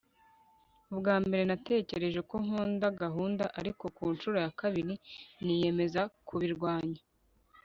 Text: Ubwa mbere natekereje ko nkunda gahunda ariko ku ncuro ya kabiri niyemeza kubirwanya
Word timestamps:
Ubwa 0.93 1.15
mbere 1.25 1.43
natekereje 1.49 2.19
ko 2.29 2.35
nkunda 2.43 2.87
gahunda 3.01 3.43
ariko 3.59 3.83
ku 3.95 4.03
ncuro 4.13 4.37
ya 4.43 4.51
kabiri 4.59 4.93
niyemeza 5.43 6.01
kubirwanya 6.27 7.01